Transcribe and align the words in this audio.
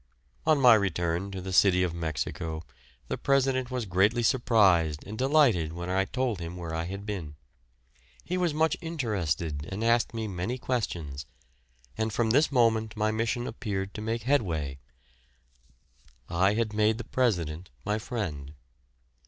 On 0.47 0.59
my 0.59 0.73
return 0.73 1.29
to 1.29 1.41
the 1.41 1.53
city 1.53 1.83
of 1.83 1.93
Mexico, 1.93 2.63
the 3.07 3.19
President 3.19 3.69
was 3.69 3.85
greatly 3.85 4.23
surprised 4.23 5.05
and 5.05 5.15
delighted 5.15 5.73
when 5.73 5.91
I 5.91 6.05
told 6.05 6.39
him 6.39 6.57
where 6.57 6.73
I 6.73 6.85
had 6.85 7.05
been. 7.05 7.35
He 8.25 8.35
was 8.35 8.51
much 8.51 8.75
interested 8.81 9.69
and 9.71 9.83
asked 9.83 10.11
me 10.15 10.27
many 10.27 10.57
questions, 10.57 11.27
and 11.99 12.11
from 12.11 12.31
this 12.31 12.51
moment 12.51 12.97
my 12.97 13.11
mission 13.11 13.45
appeared 13.45 13.93
to 13.93 14.01
make 14.01 14.23
headway; 14.23 14.79
I 16.27 16.55
had 16.55 16.73
made 16.73 16.97
the 16.97 17.03
President 17.03 17.69
my 17.85 17.99
friend. 17.99 18.55